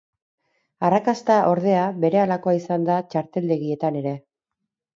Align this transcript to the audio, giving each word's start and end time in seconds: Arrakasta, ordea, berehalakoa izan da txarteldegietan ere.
Arrakasta, 0.87 1.35
ordea, 1.51 1.83
berehalakoa 2.05 2.55
izan 2.63 2.89
da 2.89 2.99
txarteldegietan 3.13 4.05
ere. 4.05 4.19